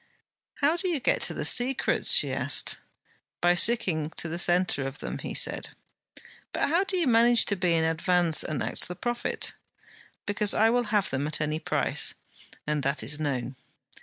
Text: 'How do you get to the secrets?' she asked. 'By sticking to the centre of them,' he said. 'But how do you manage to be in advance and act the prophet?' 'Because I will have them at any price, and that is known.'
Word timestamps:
'How 0.61 0.77
do 0.77 0.87
you 0.87 0.99
get 0.99 1.21
to 1.21 1.33
the 1.35 1.45
secrets?' 1.45 2.11
she 2.11 2.33
asked. 2.33 2.79
'By 3.39 3.53
sticking 3.53 4.09
to 4.17 4.27
the 4.27 4.39
centre 4.39 4.87
of 4.87 4.97
them,' 4.97 5.19
he 5.19 5.35
said. 5.35 5.69
'But 6.53 6.69
how 6.69 6.83
do 6.83 6.97
you 6.97 7.05
manage 7.05 7.45
to 7.45 7.55
be 7.55 7.75
in 7.75 7.83
advance 7.83 8.41
and 8.43 8.63
act 8.63 8.87
the 8.87 8.95
prophet?' 8.95 9.53
'Because 10.25 10.55
I 10.55 10.71
will 10.71 10.85
have 10.85 11.11
them 11.11 11.27
at 11.27 11.39
any 11.39 11.59
price, 11.59 12.15
and 12.65 12.81
that 12.81 13.03
is 13.03 13.19
known.' 13.19 13.55